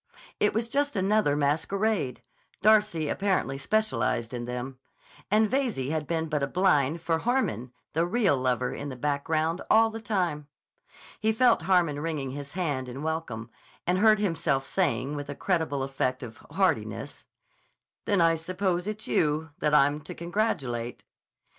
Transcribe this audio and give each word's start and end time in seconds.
It 0.39 0.55
was 0.55 0.67
just 0.67 0.95
another 0.95 1.35
masquerade—Darcy 1.35 3.07
apparently 3.07 3.59
specialized 3.59 4.33
in 4.33 4.45
them—and 4.45 5.47
Veyze 5.47 5.91
had 5.91 6.07
been 6.07 6.27
but 6.27 6.41
a 6.41 6.47
blind 6.47 7.01
for 7.03 7.19
Harmon, 7.19 7.71
the 7.93 8.07
real 8.07 8.35
lover 8.35 8.73
in 8.73 8.89
the 8.89 8.95
background, 8.95 9.61
all 9.69 9.91
the 9.91 10.01
time. 10.01 10.47
He 11.19 11.31
felt 11.31 11.61
Harmon 11.61 11.99
wringing 11.99 12.31
his 12.31 12.53
hand 12.53 12.89
in 12.89 13.03
welcome 13.03 13.51
and 13.85 13.99
heard 13.99 14.17
himself 14.17 14.65
saying 14.65 15.15
with 15.15 15.29
a 15.29 15.35
creditable 15.35 15.83
affect 15.83 16.23
of 16.23 16.37
heartiness: 16.49 17.27
"Then 18.05 18.21
I 18.21 18.37
suppose 18.37 18.87
it's 18.87 19.07
you 19.07 19.51
that 19.59 19.75
I'm 19.75 19.99
to 20.01 20.15
congratulate." 20.15 21.03